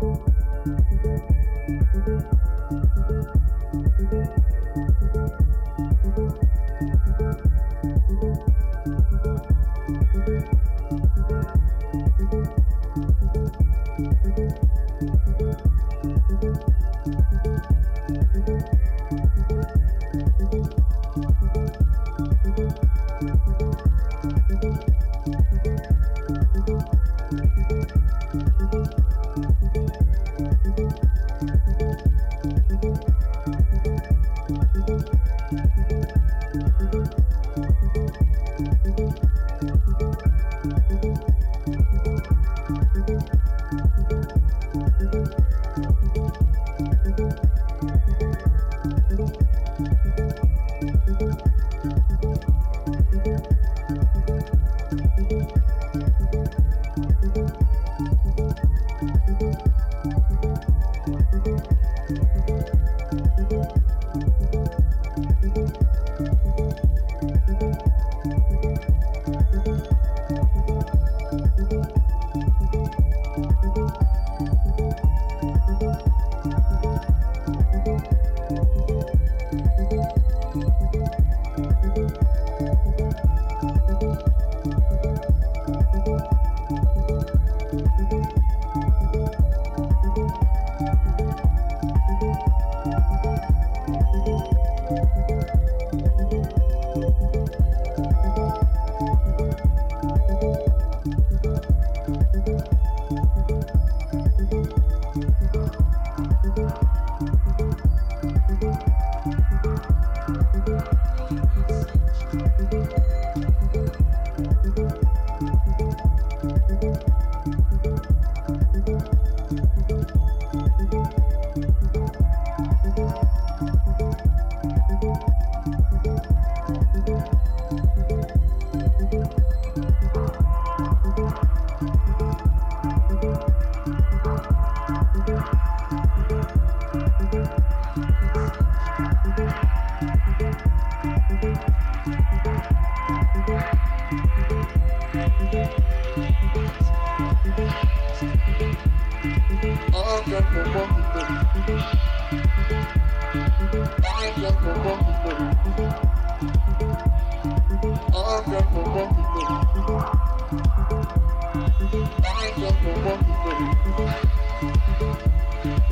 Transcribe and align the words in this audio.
thank 0.00 0.20
you 2.06 2.37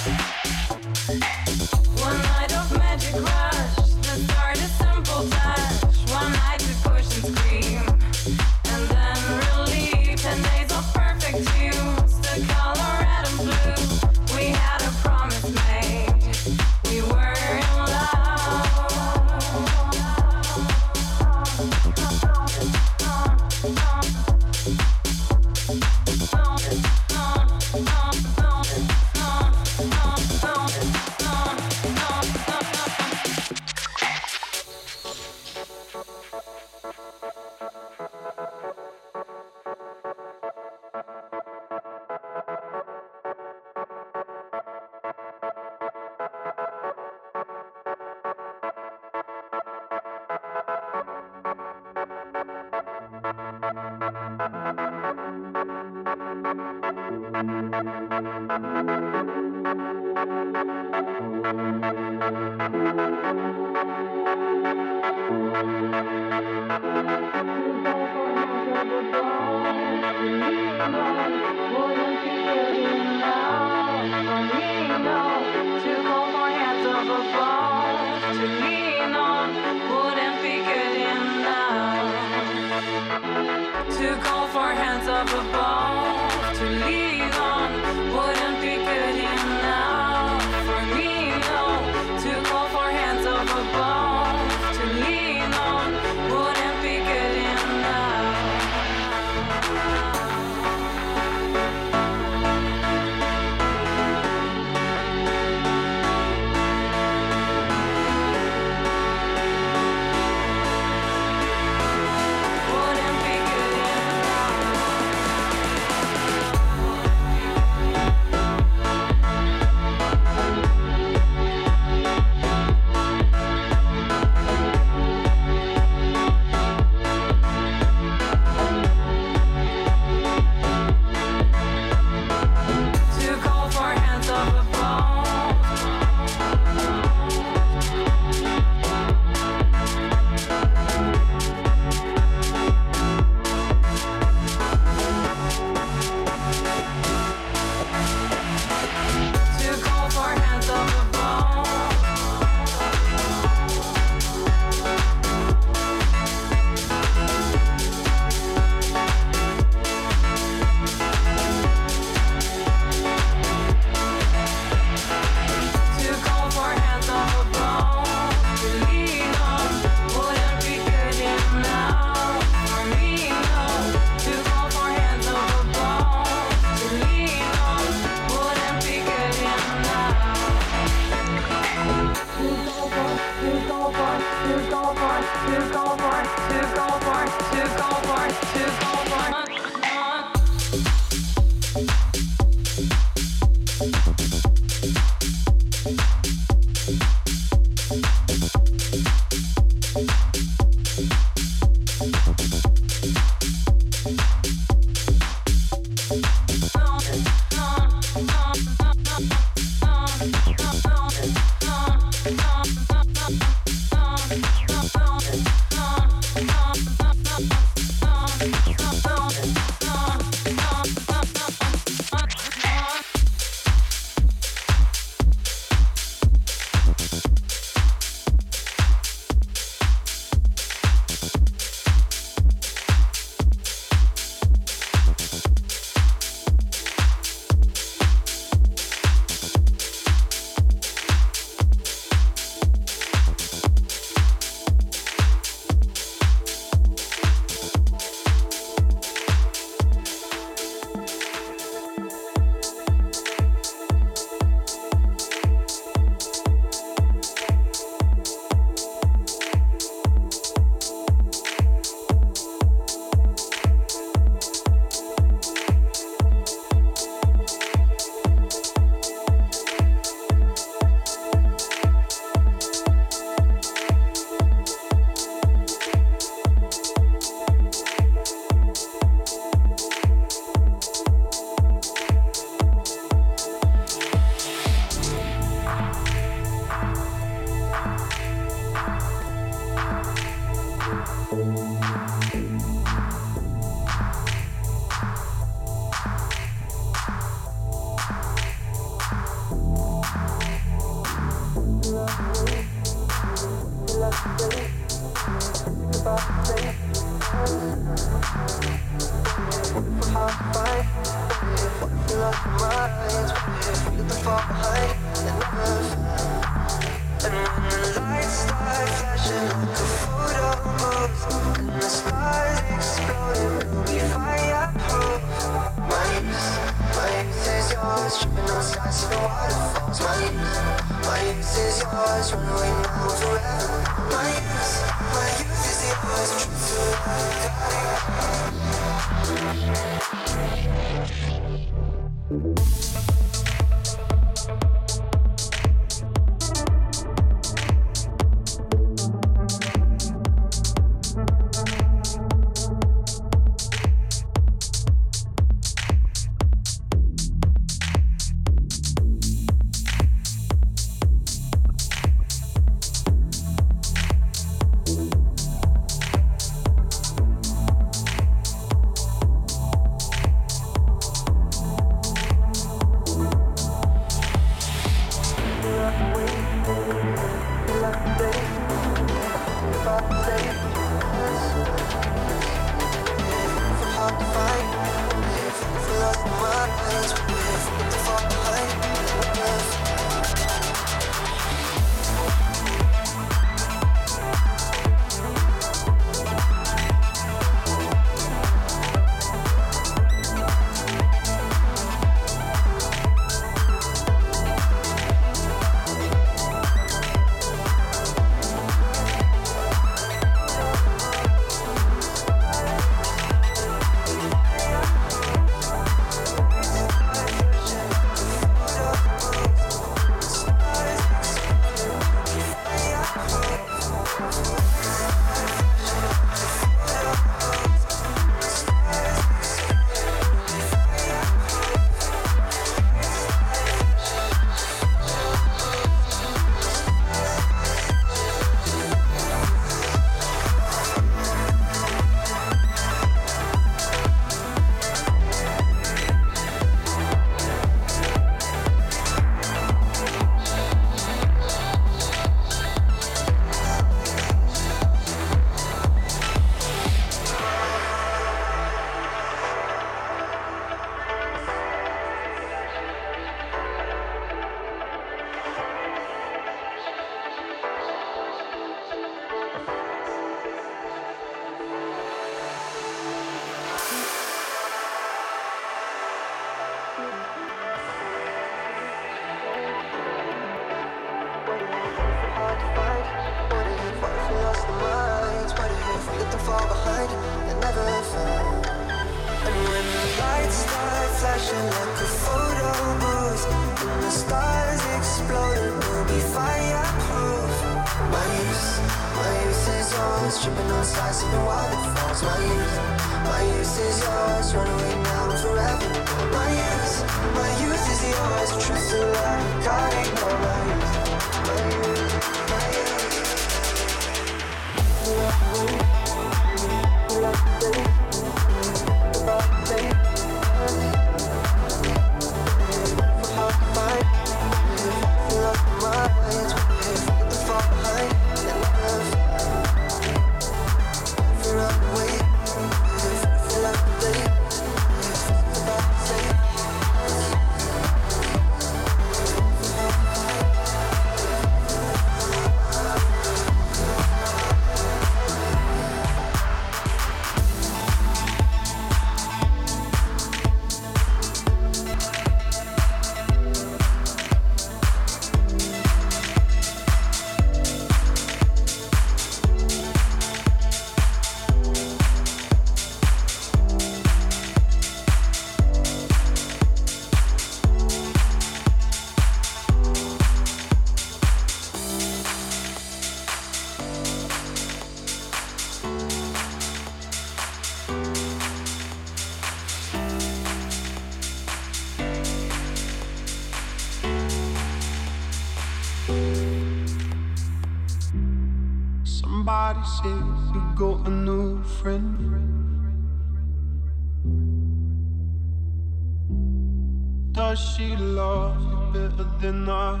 She 597.58 597.96
love 597.96 598.60
you 598.70 598.78
better 598.92 599.26
than 599.40 599.68
I 599.68 600.00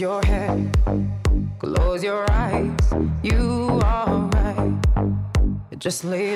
Your 0.00 0.24
head, 0.24 0.74
close 1.58 2.02
your 2.02 2.24
eyes. 2.30 2.70
You 3.22 3.78
are 3.84 4.30
right. 4.32 4.72
Just 5.78 6.04
lay 6.04 6.31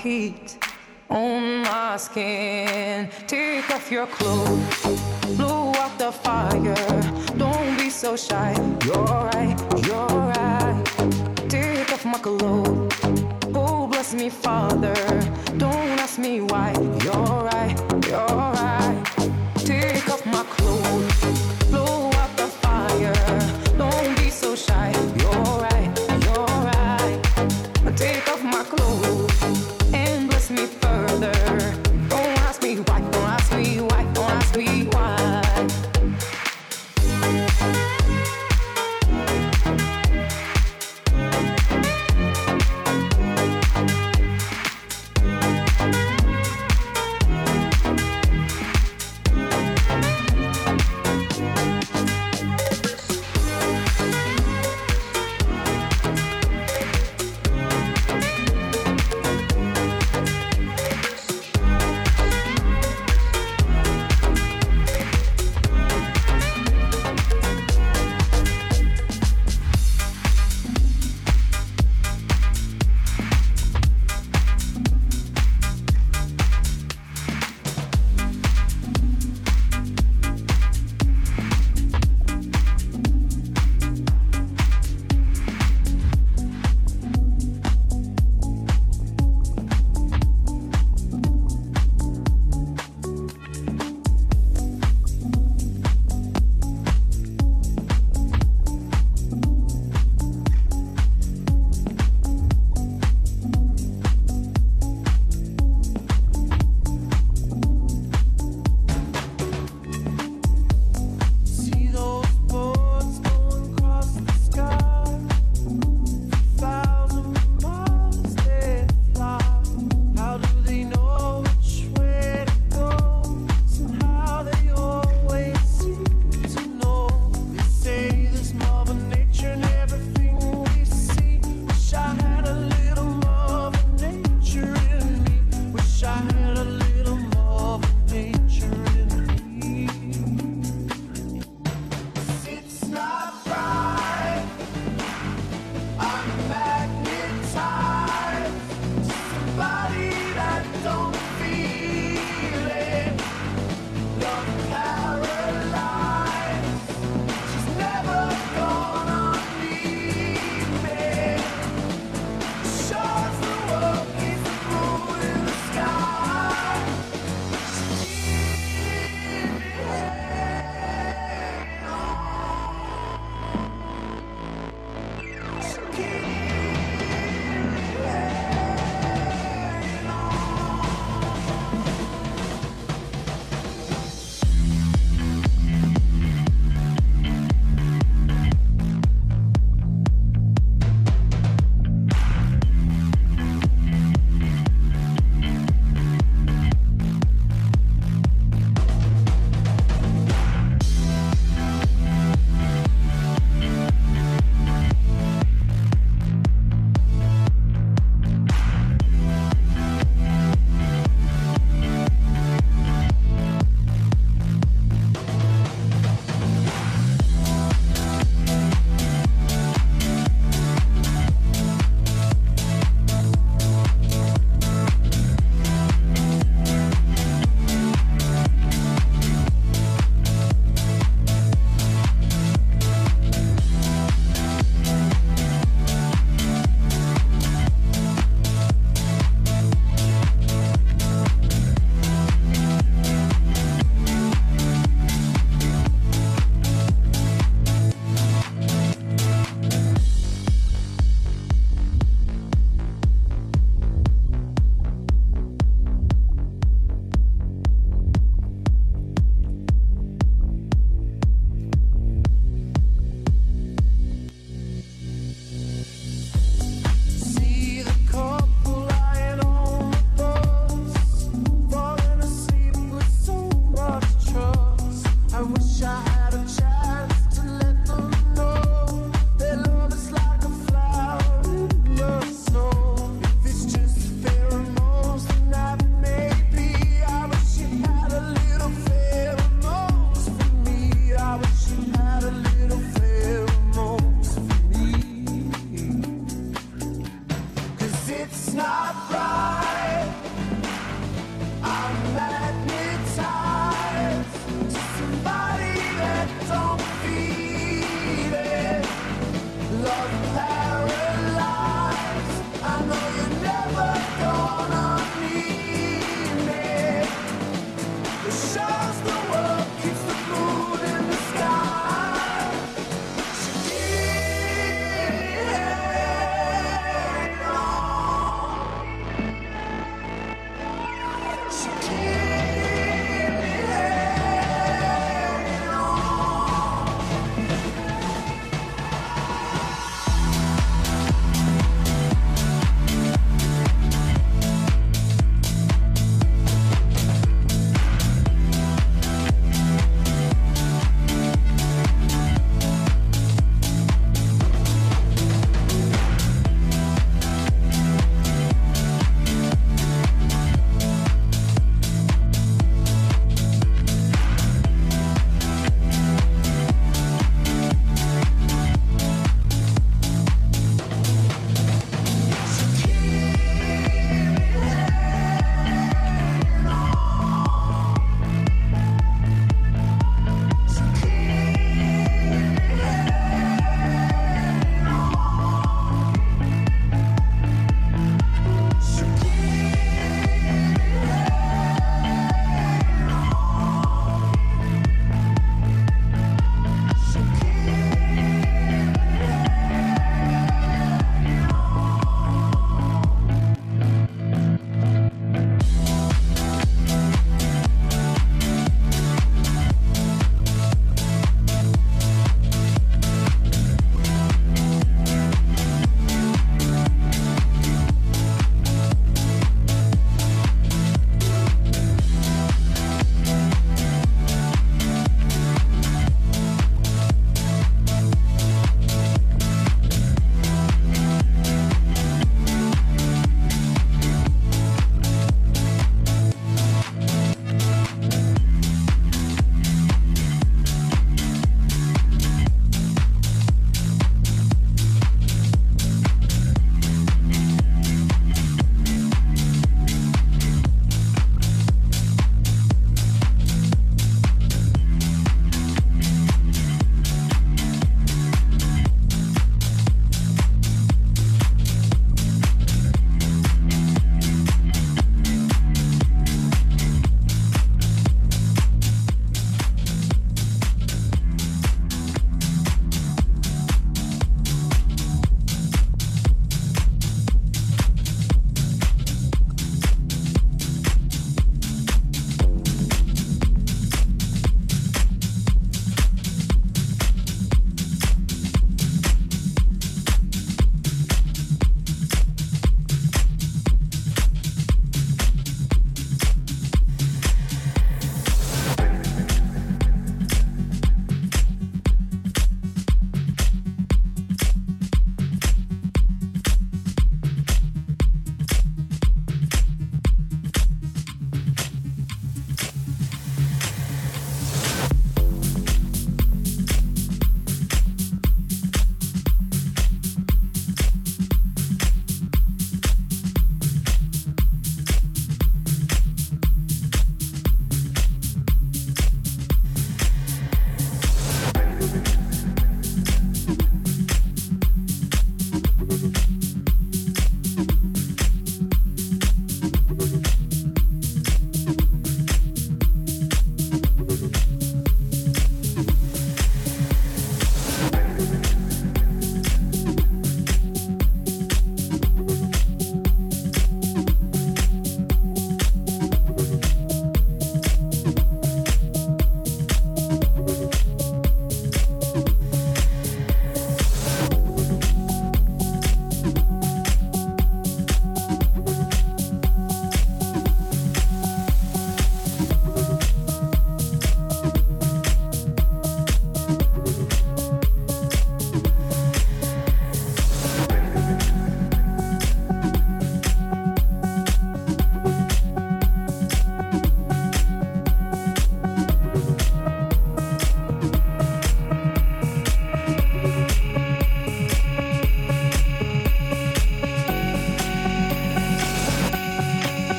heat 0.00 0.56
on 1.10 1.62
my 1.62 1.96
skin. 1.98 3.10
Take 3.26 3.70
off 3.70 3.90
your 3.90 4.06
clothes. 4.06 4.79